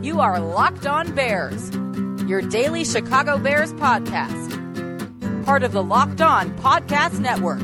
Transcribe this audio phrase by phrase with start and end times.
[0.00, 1.70] You are Locked On Bears,
[2.26, 5.44] your daily Chicago Bears podcast.
[5.44, 7.60] Part of the Locked On Podcast Network.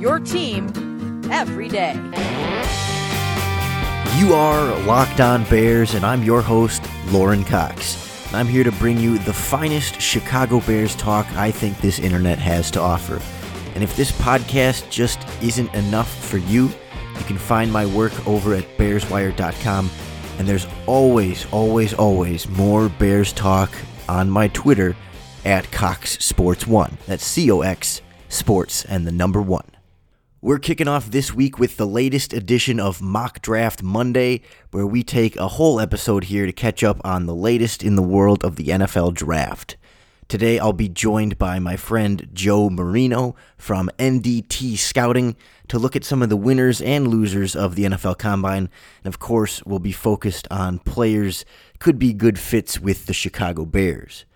[0.00, 0.66] Your team
[1.30, 1.92] every day.
[4.18, 8.34] You are Locked On Bears, and I'm your host, Lauren Cox.
[8.34, 12.68] I'm here to bring you the finest Chicago Bears talk I think this internet has
[12.72, 13.22] to offer.
[13.76, 18.54] And if this podcast just isn't enough for you, you can find my work over
[18.54, 19.88] at bearswire.com.
[20.38, 23.70] And there's always, always, always more Bears talk
[24.08, 24.96] on my Twitter
[25.44, 26.96] at Cox Sports One.
[27.06, 29.66] That's C O X Sports and the number one.
[30.40, 35.02] We're kicking off this week with the latest edition of Mock Draft Monday, where we
[35.02, 38.54] take a whole episode here to catch up on the latest in the world of
[38.54, 39.76] the NFL Draft.
[40.28, 45.36] Today, I'll be joined by my friend Joe Marino from NDT Scouting
[45.68, 48.68] to look at some of the winners and losers of the NFL Combine.
[49.02, 51.46] And of course, we'll be focused on players
[51.78, 54.26] could be good fits with the Chicago Bears.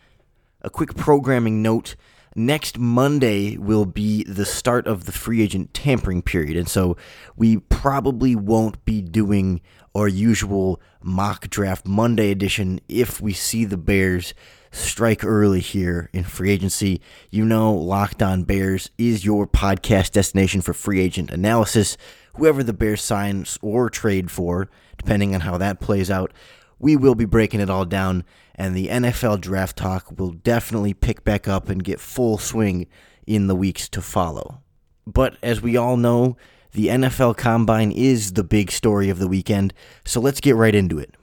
[0.62, 1.94] A quick programming note
[2.34, 6.56] next Monday will be the start of the free agent tampering period.
[6.56, 6.96] And so
[7.36, 9.60] we probably won't be doing
[9.94, 14.32] our usual mock draft Monday edition if we see the Bears
[14.72, 17.00] strike early here in free agency.
[17.30, 21.96] You know, Locked On Bears is your podcast destination for free agent analysis.
[22.36, 26.32] Whoever the Bears signs or trade for, depending on how that plays out,
[26.78, 28.24] we will be breaking it all down,
[28.56, 32.88] and the NFL draft talk will definitely pick back up and get full swing
[33.26, 34.62] in the weeks to follow.
[35.06, 36.36] But as we all know,
[36.72, 40.98] the NFL Combine is the big story of the weekend, so let's get right into
[40.98, 41.14] it.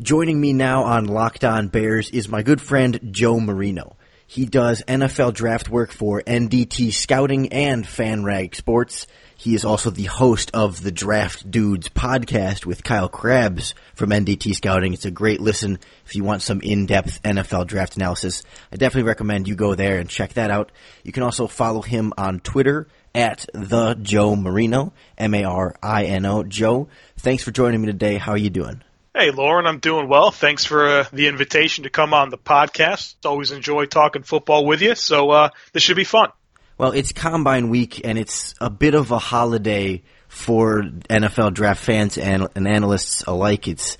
[0.00, 3.96] Joining me now on Locked On Bears is my good friend Joe Marino.
[4.26, 9.06] He does NFL draft work for NDT Scouting and FanRag Sports.
[9.36, 14.56] He is also the host of the Draft Dudes podcast with Kyle Crabbs from NDT
[14.56, 14.94] Scouting.
[14.94, 18.42] It's a great listen if you want some in-depth NFL draft analysis.
[18.72, 20.72] I definitely recommend you go there and check that out.
[21.04, 26.42] You can also follow him on Twitter at the Joe Marino, M-A-R-I-N-O.
[26.42, 26.88] Joe,
[27.18, 28.16] thanks for joining me today.
[28.16, 28.82] How are you doing?
[29.16, 30.32] Hey, Lauren, I'm doing well.
[30.32, 33.14] Thanks for uh, the invitation to come on the podcast.
[33.24, 36.30] Always enjoy talking football with you, so uh, this should be fun.
[36.78, 42.18] Well, it's Combine Week, and it's a bit of a holiday for NFL draft fans
[42.18, 43.68] and, and analysts alike.
[43.68, 43.98] It's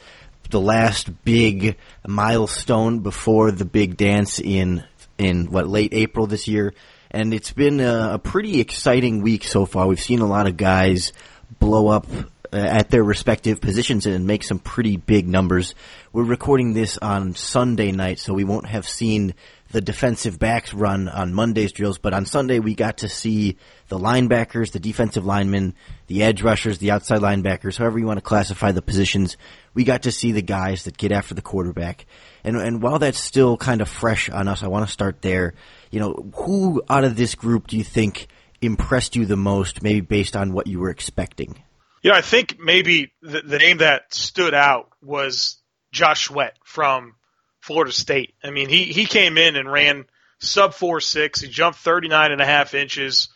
[0.50, 4.82] the last big milestone before the big dance in
[5.16, 6.74] in what late April this year,
[7.12, 9.86] and it's been a, a pretty exciting week so far.
[9.86, 11.12] We've seen a lot of guys
[11.60, 12.08] blow up
[12.54, 15.74] Uh, at their respective positions and make some pretty big numbers.
[16.12, 19.34] We're recording this on Sunday night, so we won't have seen
[19.72, 23.56] the defensive backs run on Monday's drills, but on Sunday we got to see
[23.88, 25.74] the linebackers, the defensive linemen,
[26.06, 29.36] the edge rushers, the outside linebackers, however you want to classify the positions.
[29.74, 32.06] We got to see the guys that get after the quarterback.
[32.44, 35.54] And and while that's still kind of fresh on us, I want to start there.
[35.90, 38.28] You know, who out of this group do you think
[38.60, 41.64] impressed you the most, maybe based on what you were expecting?
[42.04, 45.56] Yeah, I think maybe the, the name that stood out was
[45.90, 47.14] Josh Sweat from
[47.60, 48.34] Florida State.
[48.44, 50.04] I mean, he, he came in and ran
[50.38, 51.40] sub four six.
[51.40, 53.30] He jumped 39 and a half inches.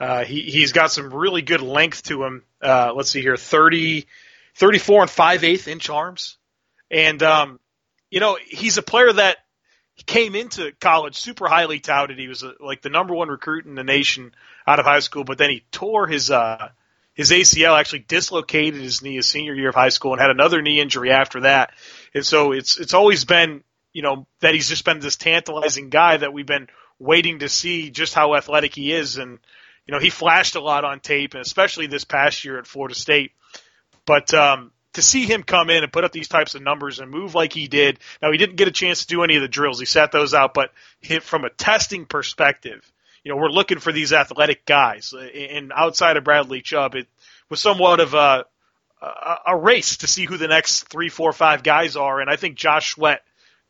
[0.00, 2.42] Uh, he, he's got some really good length to him.
[2.60, 4.08] Uh, let's see here, 30,
[4.56, 6.38] 34 and 5 eighth inch arms.
[6.90, 7.60] And, um,
[8.10, 9.36] you know, he's a player that
[10.06, 12.18] came into college super highly touted.
[12.18, 14.34] He was a, like the number one recruit in the nation
[14.66, 16.70] out of high school, but then he tore his, uh,
[17.18, 20.62] his ACL actually dislocated his knee his senior year of high school and had another
[20.62, 21.72] knee injury after that.
[22.14, 26.16] And so it's it's always been, you know, that he's just been this tantalizing guy
[26.16, 26.68] that we've been
[27.00, 29.40] waiting to see just how athletic he is and
[29.84, 32.94] you know, he flashed a lot on tape and especially this past year at Florida
[32.94, 33.32] State.
[34.06, 37.10] But um to see him come in and put up these types of numbers and
[37.10, 37.98] move like he did.
[38.22, 39.80] Now he didn't get a chance to do any of the drills.
[39.80, 40.70] He sat those out, but
[41.22, 42.90] from a testing perspective,
[43.28, 45.12] you know, we're looking for these athletic guys.
[45.12, 47.06] And outside of Bradley Chubb, it
[47.50, 48.46] was somewhat of a,
[49.46, 52.22] a, race to see who the next three, four, five guys are.
[52.22, 53.20] And I think Josh Sweat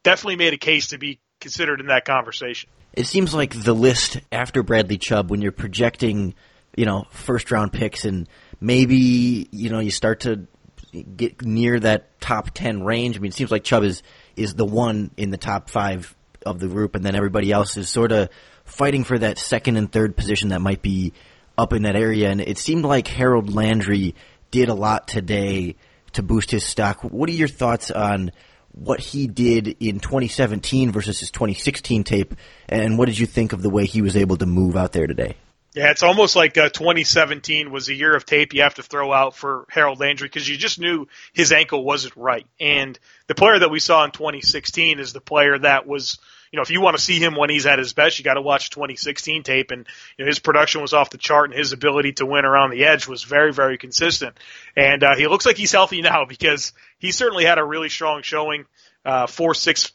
[0.04, 2.70] definitely made a case to be considered in that conversation.
[2.92, 6.36] It seems like the list after Bradley Chubb, when you're projecting,
[6.76, 8.28] you know, first round picks and
[8.60, 10.46] maybe, you know, you start to
[11.16, 13.16] get near that top 10 range.
[13.16, 14.04] I mean, it seems like Chubb is,
[14.36, 16.14] is the one in the top five
[16.46, 18.28] of the group, and then everybody else is sort of
[18.68, 21.12] fighting for that second and third position that might be
[21.56, 22.30] up in that area.
[22.30, 24.14] And it seemed like Harold Landry
[24.50, 25.76] did a lot today
[26.12, 27.02] to boost his stock.
[27.02, 28.30] What are your thoughts on
[28.72, 32.34] what he did in 2017 versus his 2016 tape,
[32.68, 35.06] and what did you think of the way he was able to move out there
[35.06, 35.36] today?
[35.74, 39.12] Yeah, it's almost like uh, 2017 was a year of tape you have to throw
[39.12, 42.46] out for Harold Landry because you just knew his ankle wasn't right.
[42.58, 46.18] And the player that we saw in 2016 is the player that was,
[46.50, 48.34] you know, if you want to see him when he's at his best, you got
[48.34, 49.70] to watch 2016 tape.
[49.70, 49.86] And
[50.16, 52.84] you know, his production was off the chart, and his ability to win around the
[52.84, 54.36] edge was very, very consistent.
[54.76, 58.22] And uh, he looks like he's healthy now because he certainly had a really strong
[58.22, 58.66] showing.
[59.04, 59.92] Uh, four six,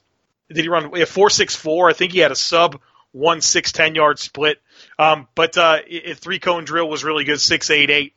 [0.49, 0.91] did he run?
[0.95, 1.89] Yeah, four six four.
[1.89, 2.79] I think he had a sub
[3.11, 4.61] one six ten yard split.
[4.97, 5.79] Um, but uh,
[6.15, 8.13] three cone drill was really good, six eight eight.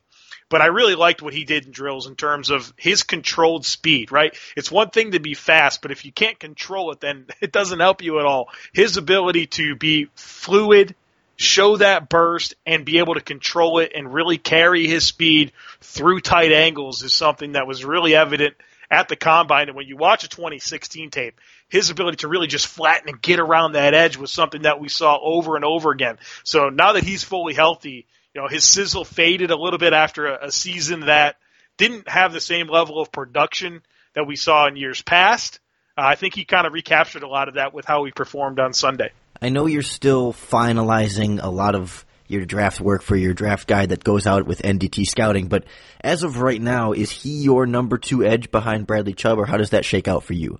[0.49, 4.11] But I really liked what he did in drills in terms of his controlled speed.
[4.11, 7.51] Right, it's one thing to be fast, but if you can't control it, then it
[7.51, 8.49] doesn't help you at all.
[8.73, 10.95] His ability to be fluid,
[11.35, 15.51] show that burst, and be able to control it and really carry his speed
[15.81, 18.55] through tight angles is something that was really evident
[18.89, 19.67] at the combine.
[19.67, 21.39] And when you watch a 2016 tape,
[21.69, 24.89] his ability to really just flatten and get around that edge was something that we
[24.89, 26.17] saw over and over again.
[26.43, 28.05] So now that he's fully healthy,
[28.37, 31.37] you know, his sizzle faded a little bit after a, a season that
[31.75, 33.81] didn't have the same level of production
[34.13, 35.59] that we saw in years past.
[35.97, 38.59] Uh, I think he kind of recaptured a lot of that with how he performed
[38.59, 39.09] on Sunday.
[39.41, 43.89] I know you're still finalizing a lot of your draft work for your draft guide
[43.89, 45.63] that goes out with NDT scouting, but
[46.01, 49.57] as of right now, is he your number two edge behind Bradley Chubb, or how
[49.57, 50.59] does that shake out for you?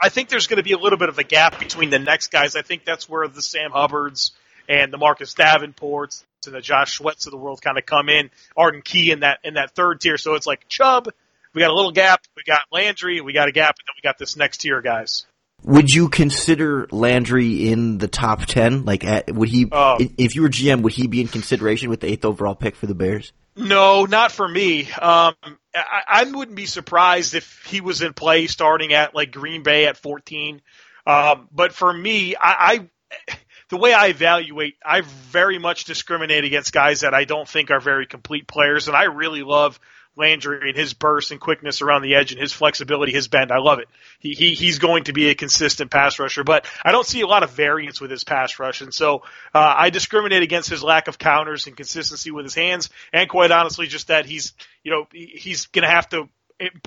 [0.00, 2.28] I think there's going to be a little bit of a gap between the next
[2.28, 2.56] guys.
[2.56, 4.32] I think that's where the Sam Hubbards
[4.66, 8.30] and the Marcus Davenports and the Josh Sweats of the world kind of come in.
[8.56, 10.18] Arden Key in that in that third tier.
[10.18, 11.08] So it's like Chubb,
[11.54, 12.22] we got a little gap.
[12.36, 15.26] We got Landry, we got a gap, and then we got this next tier guys.
[15.64, 18.84] Would you consider Landry in the top ten?
[18.84, 19.66] Like, at, would he?
[19.72, 19.98] Oh.
[20.16, 22.86] If you were GM, would he be in consideration with the eighth overall pick for
[22.86, 23.32] the Bears?
[23.56, 24.88] No, not for me.
[24.92, 25.34] Um,
[25.74, 29.86] I, I wouldn't be surprised if he was in play starting at like Green Bay
[29.86, 30.62] at 14.
[31.04, 32.88] Um, but for me, I,
[33.28, 33.36] I
[33.68, 37.80] the way I evaluate, I very much discriminate against guys that I don't think are
[37.80, 39.78] very complete players, and I really love
[40.16, 43.52] Landry and his burst and quickness around the edge and his flexibility, his bend.
[43.52, 43.88] I love it.
[44.18, 47.26] He, he he's going to be a consistent pass rusher, but I don't see a
[47.26, 49.22] lot of variance with his pass rush, and so
[49.54, 53.52] uh, I discriminate against his lack of counters and consistency with his hands, and quite
[53.52, 56.28] honestly, just that he's you know he's going to have to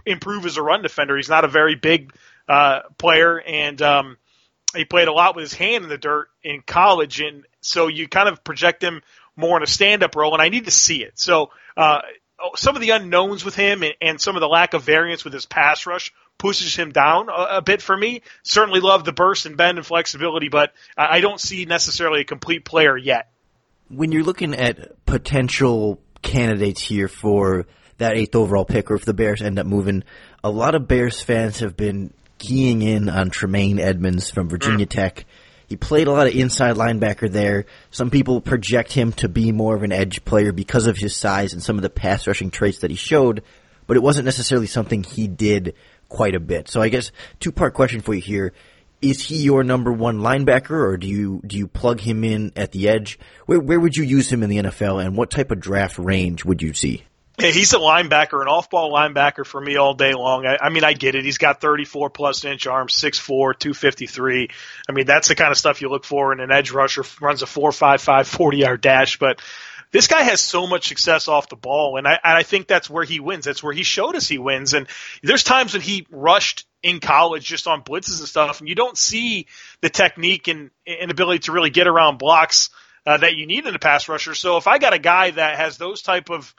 [0.06, 1.16] improve as a run defender.
[1.16, 2.14] He's not a very big
[2.50, 4.18] uh, player, and um,
[4.76, 8.08] he played a lot with his hand in the dirt in college, and so you
[8.08, 9.02] kind of project him
[9.36, 11.20] more in a stand-up role, and I need to see it.
[11.20, 12.02] So uh,
[12.56, 15.34] some of the unknowns with him and, and, some of the lack of variance with
[15.34, 18.22] his pass rush pushes him down a, a, bit for me.
[18.44, 22.66] Certainly love the burst and bend and flexibility, but I don't see necessarily a complete
[22.66, 23.32] player yet.
[23.90, 27.68] When you're looking at potential candidates here for
[27.98, 30.04] that eighth overall pick, or if the Bears end up moving,
[30.44, 34.90] a lot of Bears fans have been keying in on Tremaine Edmunds from Virginia mm.
[34.90, 35.26] Tech.
[35.68, 37.66] He played a lot of inside linebacker there.
[37.92, 41.54] Some people project him to be more of an edge player because of his size
[41.54, 43.44] and some of the pass rushing traits that he showed,
[43.86, 45.76] but it wasn't necessarily something he did
[46.10, 46.68] quite a bit.
[46.68, 48.54] So I guess two part question for you here.
[49.02, 52.72] Is he your number one linebacker or do you do you plug him in at
[52.72, 53.20] the edge?
[53.46, 56.44] Where where would you use him in the NFL and what type of draft range
[56.44, 57.04] would you see?
[57.42, 60.46] He's a linebacker, an off-ball linebacker for me all day long.
[60.46, 61.26] I, I mean, I get it.
[61.26, 64.50] He's got 34 plus inch arms, 6'4", 253.
[64.88, 67.04] I mean, that's the kind of stuff you look for in an edge rusher.
[67.20, 69.42] Runs a 4.55 40 yard dash, but
[69.92, 72.90] this guy has so much success off the ball, and I, and I think that's
[72.90, 73.46] where he wins.
[73.46, 74.74] That's where he showed us he wins.
[74.74, 74.88] And
[75.22, 78.98] there's times when he rushed in college just on blitzes and stuff, and you don't
[78.98, 79.48] see
[79.82, 82.70] the technique and, and ability to really get around blocks
[83.06, 84.34] uh, that you need in a pass rusher.
[84.34, 86.54] So if I got a guy that has those type of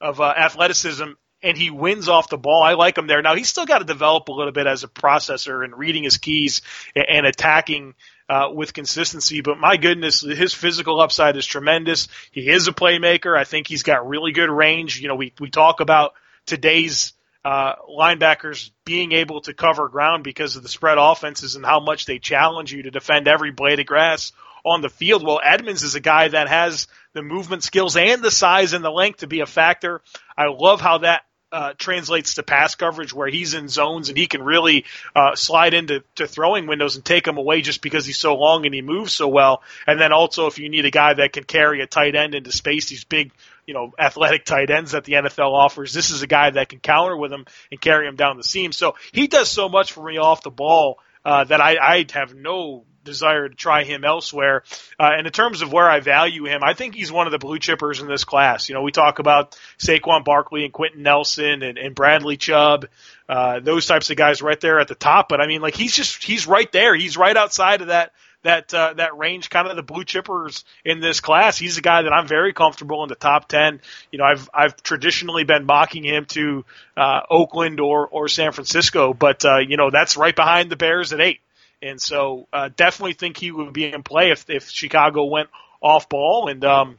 [0.00, 1.10] of uh, athleticism,
[1.42, 2.62] and he wins off the ball.
[2.62, 3.22] I like him there.
[3.22, 6.18] Now he's still got to develop a little bit as a processor and reading his
[6.18, 6.62] keys
[6.94, 7.94] and attacking
[8.28, 9.40] uh, with consistency.
[9.40, 12.08] But my goodness, his physical upside is tremendous.
[12.30, 13.36] He is a playmaker.
[13.36, 15.00] I think he's got really good range.
[15.00, 16.12] You know, we we talk about
[16.46, 17.12] today's
[17.44, 22.04] uh, linebackers being able to cover ground because of the spread offenses and how much
[22.04, 24.32] they challenge you to defend every blade of grass
[24.64, 25.24] on the field.
[25.24, 28.90] Well, Edmunds is a guy that has the movement skills and the size and the
[28.90, 30.02] length to be a factor.
[30.36, 34.26] I love how that uh, translates to pass coverage where he's in zones and he
[34.26, 34.84] can really
[35.16, 38.66] uh, slide into to throwing windows and take them away just because he's so long
[38.66, 39.62] and he moves so well.
[39.86, 42.52] And then also if you need a guy that can carry a tight end into
[42.52, 43.32] space, these big,
[43.66, 46.80] you know, athletic tight ends that the NFL offers, this is a guy that can
[46.80, 48.72] counter with him and carry him down the seam.
[48.72, 52.34] So he does so much for me off the ball uh, that I, I have
[52.34, 54.62] no desire to try him elsewhere.
[54.98, 57.38] Uh, and in terms of where I value him, I think he's one of the
[57.38, 58.70] blue chippers in this class.
[58.70, 62.86] You know, we talk about Saquon Barkley and Quenton Nelson and, and Bradley Chubb,
[63.28, 65.28] uh, those types of guys right there at the top.
[65.28, 66.94] But I mean, like he's just he's right there.
[66.94, 71.00] He's right outside of that that uh, that range, kind of the blue chippers in
[71.00, 71.58] this class.
[71.58, 73.80] He's a guy that I'm very comfortable in the top ten.
[74.12, 76.64] You know, I've I've traditionally been mocking him to
[76.96, 81.12] uh, Oakland or or San Francisco, but uh, you know that's right behind the Bears
[81.12, 81.40] at eight,
[81.82, 85.48] and so uh, definitely think he would be in play if if Chicago went
[85.80, 86.98] off ball, and um,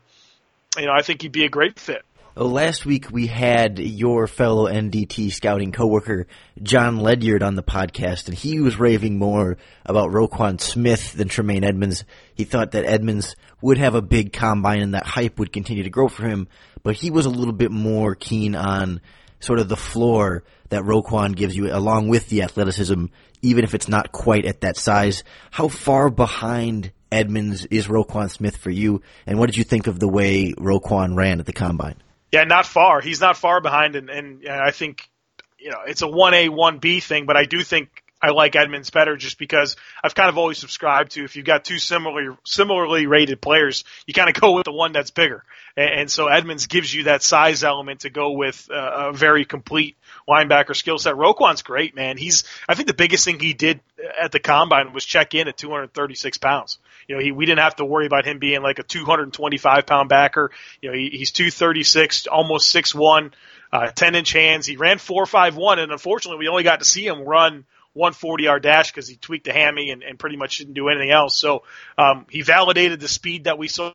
[0.78, 2.04] you know I think he'd be a great fit.
[2.36, 6.28] Well, last week we had your fellow NDT scouting coworker
[6.62, 11.64] Jon Ledyard on the podcast, and he was raving more about Roquan Smith than Tremaine
[11.64, 12.06] Edmunds.
[12.36, 15.90] He thought that Edmunds would have a big combine and that hype would continue to
[15.90, 16.48] grow for him,
[16.84, 19.02] but he was a little bit more keen on
[19.40, 23.06] sort of the floor that Roquan gives you, along with the athleticism,
[23.42, 25.24] even if it's not quite at that size.
[25.50, 30.00] How far behind Edmunds is Roquan Smith for you, and what did you think of
[30.00, 31.96] the way Roquan ran at the combine?
[32.32, 33.02] Yeah, not far.
[33.02, 35.10] He's not far behind, and, and I think
[35.58, 38.56] you know it's a one A one B thing, but I do think I like
[38.56, 42.36] Edmunds better just because I've kind of always subscribed to if you've got two similarly
[42.46, 45.44] similarly rated players, you kind of go with the one that's bigger,
[45.76, 49.46] and, and so Edmunds gives you that size element to go with uh, a very
[49.46, 49.98] complete
[50.30, 51.18] linebacker skill set.
[51.18, 52.18] Roquan's great, man.
[52.18, 53.82] He's I think the biggest thing he did
[54.22, 56.78] at the combine was check in at 236 pounds.
[57.08, 60.10] You know, he, we didn't have to worry about him being like a 225 pound
[60.10, 60.52] backer.
[60.82, 63.32] You know, he, he's 236, almost 6'1",
[63.74, 64.68] uh, 10 inch hands.
[64.68, 68.92] He ran 4.51, and unfortunately, we only got to see him run 140 yard dash
[68.92, 71.36] because he tweaked the hammy and, and pretty much didn't do anything else.
[71.36, 71.64] So
[71.98, 73.92] um, he validated the speed that we saw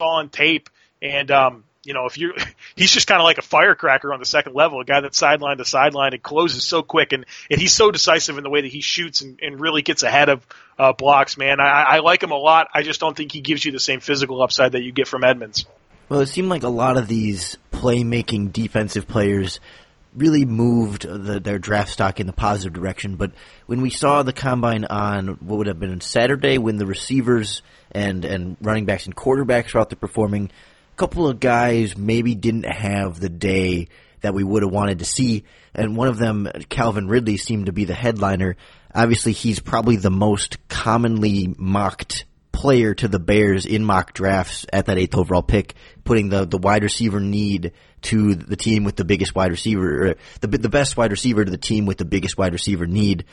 [0.00, 0.68] on tape,
[1.00, 2.34] and um, you know, if you
[2.74, 5.58] he's just kind of like a firecracker on the second level, a guy that's sideline
[5.58, 8.72] to sideline and closes so quick, and, and he's so decisive in the way that
[8.72, 10.46] he shoots and, and really gets ahead of
[10.78, 11.36] uh, blocks.
[11.36, 12.68] Man, I, I like him a lot.
[12.74, 15.24] I just don't think he gives you the same physical upside that you get from
[15.24, 15.66] Edmunds.
[16.08, 19.60] Well, it seemed like a lot of these playmaking defensive players
[20.14, 23.16] really moved the, their draft stock in the positive direction.
[23.16, 23.32] But
[23.66, 28.24] when we saw the combine on what would have been Saturday, when the receivers and
[28.24, 30.50] and running backs and quarterbacks were out there performing
[30.96, 33.88] couple of guys maybe didn't have the day
[34.20, 35.44] that we would have wanted to see,
[35.74, 38.56] and one of them, Calvin Ridley, seemed to be the headliner.
[38.94, 44.86] Obviously, he's probably the most commonly mocked player to the Bears in mock drafts at
[44.86, 47.72] that eighth overall pick, putting the, the wide receiver need
[48.02, 51.56] to the team with the biggest wide receiver, the the best wide receiver to the
[51.56, 53.24] team with the biggest wide receiver need.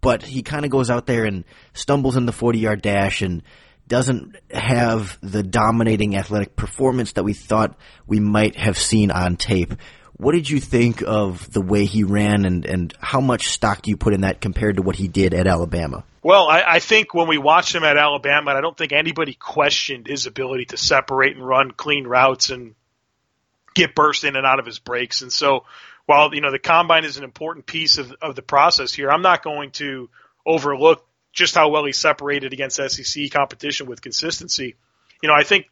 [0.00, 3.42] But he kind of goes out there and stumbles in the forty yard dash and
[3.90, 9.74] doesn't have the dominating athletic performance that we thought we might have seen on tape.
[10.16, 13.90] What did you think of the way he ran, and, and how much stock do
[13.90, 16.04] you put in that compared to what he did at Alabama?
[16.22, 20.06] Well, I, I think when we watched him at Alabama, I don't think anybody questioned
[20.06, 22.74] his ability to separate and run clean routes and
[23.74, 25.22] get burst in and out of his breaks.
[25.22, 25.64] And so,
[26.06, 29.22] while you know the combine is an important piece of, of the process here, I'm
[29.22, 30.10] not going to
[30.46, 34.76] overlook just how well he separated against SEC competition with consistency.
[35.22, 35.66] You know, I think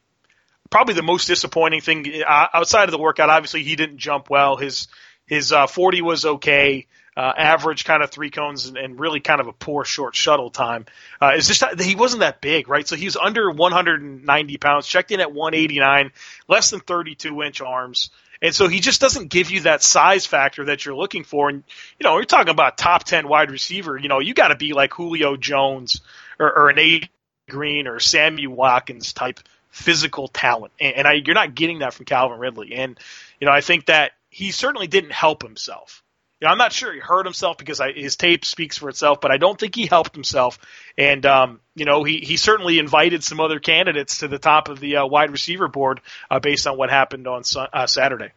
[0.70, 4.56] probably the most disappointing thing uh, outside of the workout, obviously he didn't jump well.
[4.56, 4.88] His
[5.26, 6.86] his uh, 40 was okay.
[7.18, 10.50] Uh, average kind of three cones and, and, really kind of a poor short shuttle
[10.50, 10.86] time.
[11.20, 12.86] Uh, just that he wasn't that big, right?
[12.86, 16.12] So he was under 190 pounds, checked in at 189,
[16.46, 18.10] less than 32 inch arms.
[18.40, 21.48] And so he just doesn't give you that size factor that you're looking for.
[21.48, 21.64] And,
[21.98, 23.98] you know, you're talking about top 10 wide receiver.
[23.98, 26.00] You know, you got to be like Julio Jones
[26.38, 27.02] or, or an A
[27.50, 30.72] Green or Sammy Watkins type physical talent.
[30.80, 32.74] And, and I, you're not getting that from Calvin Ridley.
[32.74, 32.96] And,
[33.40, 36.04] you know, I think that he certainly didn't help himself.
[36.40, 39.20] You know, I'm not sure he hurt himself because I, his tape speaks for itself,
[39.20, 40.58] but I don't think he helped himself.
[40.96, 44.78] And um, you know, he he certainly invited some other candidates to the top of
[44.78, 48.30] the uh, wide receiver board uh, based on what happened on uh, Saturday.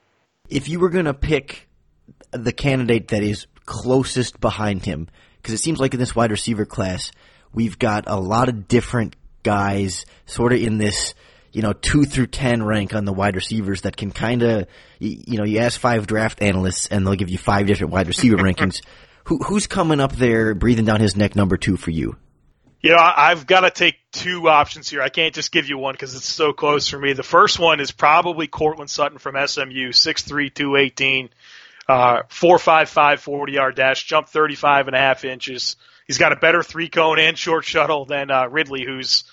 [0.50, 1.68] If you were going to pick
[2.32, 6.66] the candidate that is closest behind him, because it seems like in this wide receiver
[6.66, 7.12] class,
[7.54, 11.14] we've got a lot of different guys sort of in this
[11.52, 14.68] you know, two through ten rank on the wide receivers that can kind of,
[15.00, 18.08] you, you, know, you ask five draft analysts and they'll give you five different wide
[18.08, 18.82] receiver rankings.
[19.26, 22.16] Who, who's coming up there, breathing down his neck, number two for you?
[22.82, 25.04] You know, I've got to take two options here.
[25.04, 27.14] I can't just give you one because it's so close for me.
[27.14, 31.30] The first one is probably Courtland Sutton from SMU, 6'3", 218,
[31.88, 35.76] uh, 4'5", 40 yard dash, jump 35 and a half inches.
[36.08, 39.26] He's got a better three cone and short shuttle than uh, Ridley, who's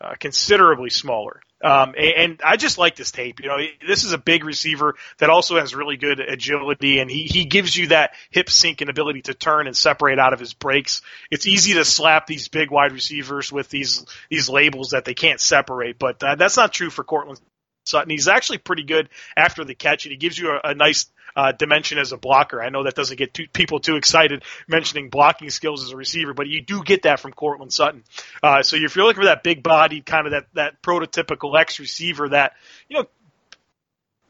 [0.00, 1.40] uh, considerably smaller.
[1.62, 3.40] Um, and, and, I just like this tape.
[3.40, 7.24] You know, this is a big receiver that also has really good agility, and he
[7.24, 10.54] he gives you that hip sink and ability to turn and separate out of his
[10.54, 11.02] breaks.
[11.30, 15.40] It's easy to slap these big wide receivers with these these labels that they can't
[15.40, 17.40] separate, but uh, that's not true for Courtland
[17.84, 18.10] Sutton.
[18.10, 21.52] He's actually pretty good after the catch, and he gives you a, a nice uh,
[21.52, 22.62] dimension as a blocker.
[22.62, 26.34] I know that doesn't get too, people too excited mentioning blocking skills as a receiver,
[26.34, 28.04] but you do get that from Courtland Sutton.
[28.42, 31.80] Uh, so if you're looking for that big bodied kind of that that prototypical X
[31.80, 32.52] receiver that
[32.88, 33.06] you know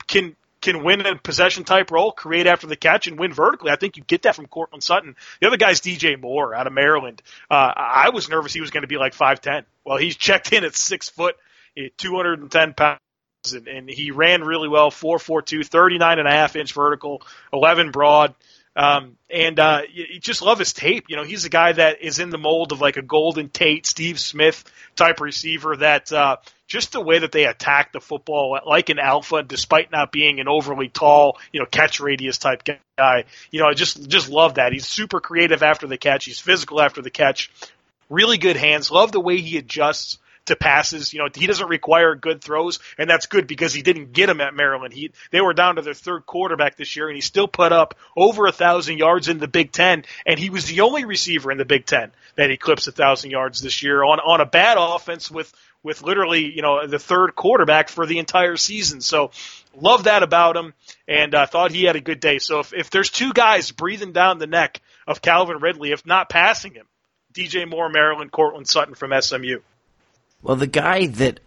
[0.07, 3.71] can can win a possession type role, create after the catch, and win vertically.
[3.73, 5.17] I think you get that from Courtland Sutton.
[5.41, 7.21] The other guy's DJ Moore out of Maryland.
[7.51, 9.65] Uh, I was nervous he was going to be like 5'10.
[9.85, 11.35] Well, he's checked in at six foot,
[11.99, 13.02] 210 pounds
[13.51, 17.23] and, and he ran really well 442 39 and a half inch vertical
[17.53, 18.35] 11 broad.
[18.75, 21.07] Um, and uh, you, you just love his tape.
[21.09, 23.85] You know he's a guy that is in the mold of like a golden tate
[23.85, 24.65] steve smith
[24.97, 26.37] type receiver that uh,
[26.69, 30.49] just the way that they attack the football like an alpha despite not being an
[30.49, 32.63] overly tall you know catch radius type
[32.97, 33.25] guy.
[33.51, 34.73] You know i just just love that.
[34.73, 36.25] He's super creative after the catch.
[36.25, 37.51] He's physical after the catch.
[38.09, 38.91] Really good hands.
[38.91, 41.13] Love the way he adjusts to passes.
[41.13, 44.41] You know, he doesn't require good throws, and that's good because he didn't get them
[44.41, 44.93] at Maryland.
[44.93, 47.95] He they were down to their third quarterback this year, and he still put up
[48.17, 51.59] over a thousand yards in the Big Ten, and he was the only receiver in
[51.59, 55.31] the Big Ten that eclipsed a thousand yards this year on on a bad offense
[55.31, 59.01] with with literally you know the third quarterback for the entire season.
[59.01, 59.31] So
[59.75, 60.75] love that about him,
[61.09, 62.39] and I uh, thought he had a good day.
[62.39, 66.29] So if if there's two guys breathing down the neck of Calvin Ridley, if not
[66.29, 66.87] passing him,
[67.33, 69.61] DJ Moore, Maryland, Courtland Sutton from SMU.
[70.43, 71.39] Well, the guy that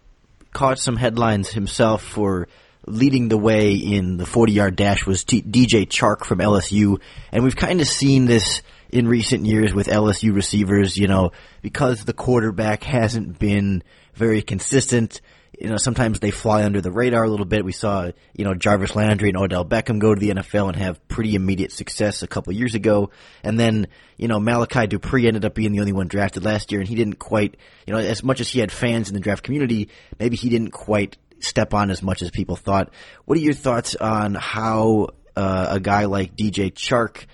[0.54, 2.48] caught some headlines himself for
[2.88, 7.02] leading the way in the 40 yard dash was T- DJ Chark from LSU.
[7.32, 12.06] And we've kind of seen this in recent years with LSU receivers, you know, because
[12.06, 13.84] the quarterback hasn't been
[14.14, 15.20] very consistent
[15.60, 17.64] you know, sometimes they fly under the radar a little bit.
[17.64, 21.06] We saw, you know, Jarvis Landry and Odell Beckham go to the NFL and have
[21.08, 23.12] pretty immediate success a couple years ago.
[23.44, 26.82] And then, you know, Malachi Dupre ended up being the only one drafted last year
[26.82, 29.44] and he didn't quite, you know, as much as he had fans in the draft
[29.44, 32.92] community, maybe he didn't quite step on as much as people thought.
[33.26, 37.26] What are your thoughts on how uh, a guy like DJ Chark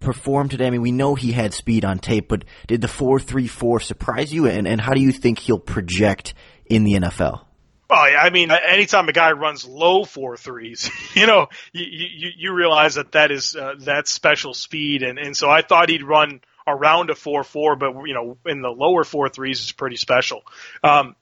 [0.00, 0.66] performed today?
[0.66, 4.46] I mean, we know he had speed on tape, but did the 4-3-4 surprise you?
[4.46, 6.34] And, and how do you think he'll project
[6.66, 7.44] in the NFL?
[7.90, 12.52] Well, I mean, anytime a guy runs low four threes, you know, you, you, you
[12.54, 16.40] realize that that is uh, that's special speed, and and so I thought he'd run
[16.68, 20.42] around a four four, but you know, in the lower four threes is pretty special.
[20.84, 21.16] Um,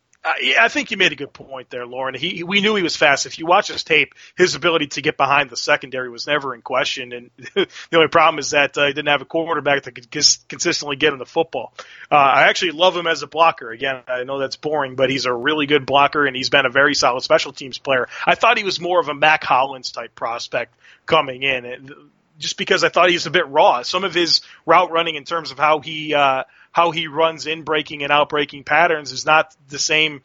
[0.58, 2.14] I think you made a good point there, Lauren.
[2.14, 3.26] He, we knew he was fast.
[3.26, 6.62] If you watch his tape, his ability to get behind the secondary was never in
[6.62, 7.12] question.
[7.12, 10.96] And the only problem is that uh, he didn't have a quarterback that could consistently
[10.96, 11.72] get him the football.
[12.10, 13.70] Uh, I actually love him as a blocker.
[13.70, 16.70] Again, I know that's boring, but he's a really good blocker, and he's been a
[16.70, 18.08] very solid special teams player.
[18.26, 20.74] I thought he was more of a Mack Hollins type prospect
[21.06, 22.10] coming in.
[22.38, 23.82] Just because I thought he was a bit raw.
[23.82, 27.62] Some of his route running in terms of how he uh, how he runs in
[27.62, 30.22] breaking and out breaking patterns is not the same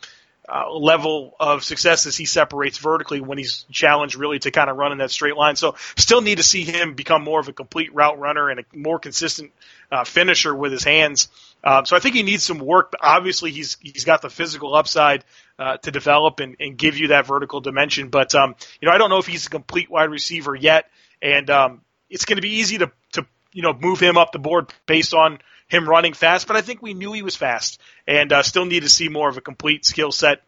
[0.47, 4.75] uh, level of success as he separates vertically when he's challenged really to kind of
[4.75, 5.55] run in that straight line.
[5.55, 8.63] So still need to see him become more of a complete route runner and a
[8.73, 9.53] more consistent
[9.89, 11.29] uh, finisher with his hands.
[11.63, 12.91] Uh, so I think he needs some work.
[12.91, 15.23] But obviously, he's he's got the physical upside
[15.57, 18.09] uh, to develop and, and give you that vertical dimension.
[18.09, 20.89] But um, you know, I don't know if he's a complete wide receiver yet,
[21.21, 21.81] and um,
[22.13, 25.13] it's going to be easy to to you know move him up the board based
[25.13, 28.65] on him running fast, but I think we knew he was fast, and uh, still
[28.65, 30.41] need to see more of a complete skill set.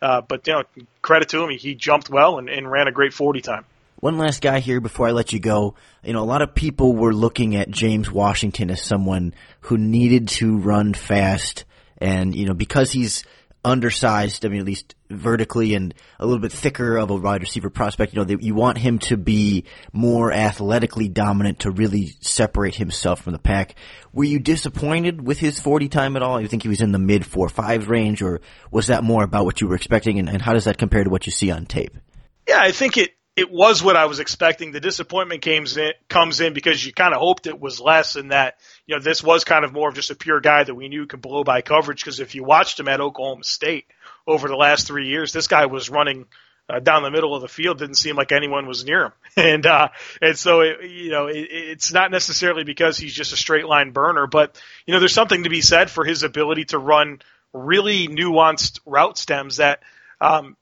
[0.00, 0.62] Uh, but you know,
[1.02, 3.64] credit to him, he, he jumped well and, and ran a great forty time.
[3.96, 5.74] One last guy here before I let you go.
[6.02, 10.28] You know, a lot of people were looking at James Washington as someone who needed
[10.28, 11.66] to run fast,
[11.98, 13.24] and you know, because he's
[13.64, 17.70] undersized, I mean, at least vertically and a little bit thicker of a wide receiver
[17.70, 18.14] prospect.
[18.14, 23.32] You know, you want him to be more athletically dominant to really separate himself from
[23.32, 23.74] the pack.
[24.12, 26.40] Were you disappointed with his 40 time at all?
[26.40, 29.60] You think he was in the mid 4-5 range or was that more about what
[29.60, 31.96] you were expecting and, and how does that compare to what you see on tape?
[32.48, 34.70] Yeah, I think it, it was what I was expecting.
[34.70, 38.32] The disappointment comes in, comes in because you kind of hoped it was less and
[38.32, 40.88] that, you know, this was kind of more of just a pure guy that we
[40.88, 43.86] knew could blow by coverage because if you watched him at Oklahoma State
[44.26, 46.26] over the last three years, this guy was running
[46.68, 47.78] uh, down the middle of the field.
[47.78, 49.12] Didn't seem like anyone was near him.
[49.36, 49.88] And, uh,
[50.20, 53.92] and so, it, you know, it, it's not necessarily because he's just a straight line
[53.92, 57.22] burner, but, you know, there's something to be said for his ability to run
[57.54, 59.80] really nuanced route stems that,
[60.20, 60.56] um,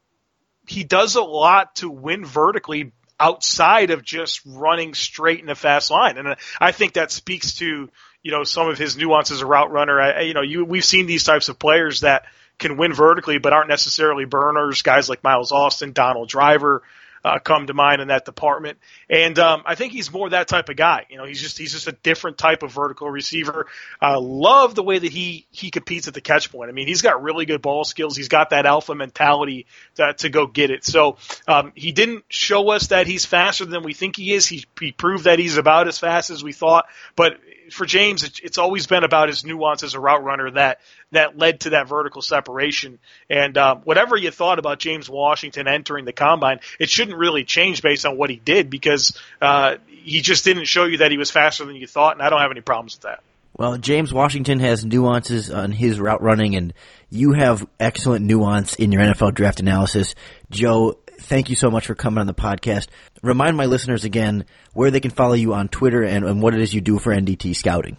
[0.69, 5.91] he does a lot to win vertically outside of just running straight in a fast
[5.91, 6.19] line.
[6.19, 7.91] And I think that speaks to,
[8.23, 10.01] you know, some of his nuances as a route runner.
[10.01, 12.27] I, you know, you, we've seen these types of players that
[12.59, 16.83] can win vertically, but aren't necessarily burners, guys like Miles Austin, Donald Driver.
[17.25, 18.79] Uh, come to mind in that department.
[19.09, 21.07] And um, I think he's more that type of guy.
[21.09, 23.67] You know, he's just he's just a different type of vertical receiver.
[24.01, 26.71] I uh, love the way that he he competes at the catch point.
[26.71, 28.17] I mean, he's got really good ball skills.
[28.17, 30.85] He's got that alpha mentality to, to go get it.
[30.85, 34.47] So um, he didn't show us that he's faster than we think he is.
[34.47, 36.87] He, he proved that he's about as fast as we thought.
[37.17, 37.39] But
[37.71, 40.81] for James, it's always been about his nuance as a route runner that
[41.13, 42.99] that led to that vertical separation.
[43.31, 47.83] And um, whatever you thought about James Washington entering the combine, it shouldn't really change
[47.83, 51.31] based on what he did because uh, he just didn't show you that he was
[51.31, 53.23] faster than you thought, and I don't have any problems with that.
[53.57, 56.73] Well, James Washington has nuances on his route running, and
[57.11, 60.15] you have excellent nuance in your NFL draft analysis.
[60.49, 62.89] Joe, thank you so much for coming on the podcast.
[63.23, 66.61] Remind my listeners again where they can follow you on Twitter and, and what it
[66.61, 67.97] is you do for NDT Scouting.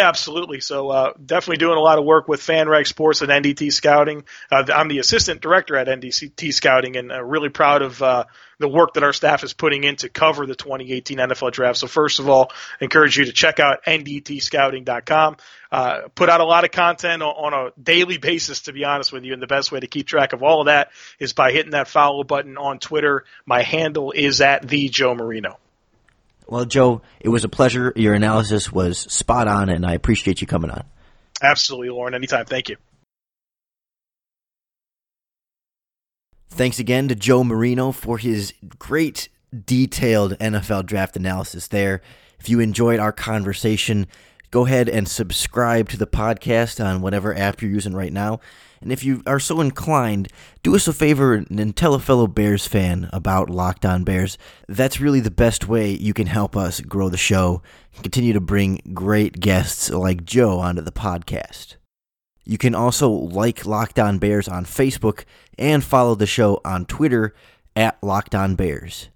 [0.00, 0.60] Absolutely.
[0.60, 4.24] So uh, definitely doing a lot of work with FanRag Sports and NDT Scouting.
[4.50, 8.24] Uh, I'm the assistant director at NDT Scouting, and uh, really proud of uh,
[8.58, 11.78] the work that our staff is putting in to cover the 2018 NFL Draft.
[11.78, 15.36] So first of all, encourage you to check out ndtscouting.com.
[15.70, 19.12] Uh, put out a lot of content on, on a daily basis, to be honest
[19.12, 21.52] with you, and the best way to keep track of all of that is by
[21.52, 23.24] hitting that follow button on Twitter.
[23.44, 25.58] My handle is at the Joe Marino.
[26.46, 27.92] Well, Joe, it was a pleasure.
[27.96, 30.84] Your analysis was spot on, and I appreciate you coming on.
[31.42, 32.14] Absolutely, Lauren.
[32.14, 32.44] Anytime.
[32.46, 32.76] Thank you.
[36.50, 39.28] Thanks again to Joe Marino for his great
[39.66, 42.00] detailed NFL draft analysis there.
[42.38, 44.06] If you enjoyed our conversation,
[44.50, 48.38] go ahead and subscribe to the podcast on whatever app you're using right now.
[48.84, 50.28] And if you are so inclined,
[50.62, 54.36] do us a favor and tell a fellow Bears fan about Locked On Bears.
[54.68, 57.62] That's really the best way you can help us grow the show
[57.94, 61.76] and continue to bring great guests like Joe onto the podcast.
[62.44, 65.24] You can also like Locked On Bears on Facebook
[65.58, 67.34] and follow the show on Twitter
[67.74, 69.08] at Locked On Bears.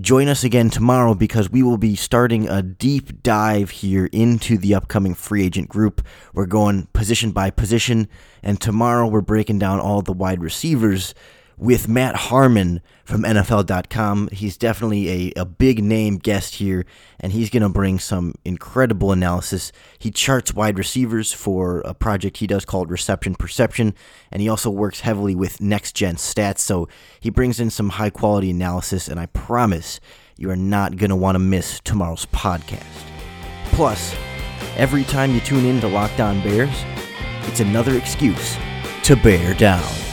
[0.00, 4.74] Join us again tomorrow because we will be starting a deep dive here into the
[4.74, 6.00] upcoming free agent group.
[6.32, 8.08] We're going position by position,
[8.42, 11.12] and tomorrow we're breaking down all the wide receivers
[11.60, 14.30] with Matt Harmon from NFL.com.
[14.32, 16.86] He's definitely a, a big name guest here,
[17.20, 19.70] and he's going to bring some incredible analysis.
[19.98, 23.94] He charts wide receivers for a project he does called Reception Perception,
[24.32, 26.60] and he also works heavily with next gen stats.
[26.60, 26.88] So
[27.20, 30.00] he brings in some high quality analysis, and I promise
[30.38, 33.04] you are not going to want to miss tomorrow's podcast.
[33.66, 34.16] Plus,
[34.76, 36.84] every time you tune in to Locked On Bears,
[37.42, 38.56] it's another excuse
[39.02, 40.09] to bear down.